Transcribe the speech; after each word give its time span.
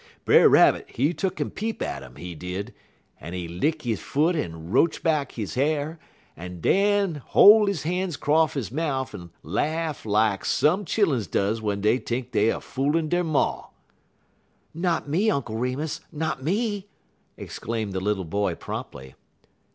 "Brer 0.25 0.49
Rabbit, 0.49 0.89
he 0.89 1.13
tuck'n 1.13 1.53
peep 1.53 1.79
at 1.83 2.01
um, 2.01 2.15
he 2.15 2.33
did, 2.33 2.73
en 3.19 3.33
he 3.33 3.47
lick 3.47 3.83
he 3.83 3.95
foot 3.95 4.35
en 4.35 4.71
roach 4.71 5.03
back 5.03 5.33
he 5.33 5.43
h'ar, 5.43 5.99
en 6.35 6.59
den 6.59 7.21
hol' 7.23 7.67
his 7.67 7.83
han's 7.83 8.17
'cross 8.17 8.55
he 8.55 8.63
mouf 8.73 9.13
en 9.13 9.29
laff 9.43 10.03
lak 10.03 10.43
some 10.43 10.85
chilluns 10.85 11.29
does 11.29 11.59
w'en 11.59 11.81
dey 11.81 11.99
t'ink 11.99 12.31
dey 12.31 12.51
er 12.51 12.59
foolin' 12.59 13.09
der 13.09 13.23
ma." 13.23 13.67
"Not 14.73 15.07
me, 15.07 15.29
Uncle 15.29 15.57
Remus 15.57 16.01
not 16.11 16.43
me!" 16.43 16.87
exclaimed 17.37 17.93
the 17.93 17.99
little 17.99 18.25
boy 18.25 18.55
promptly. 18.55 19.13